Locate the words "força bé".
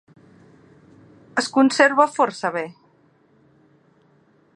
2.15-2.65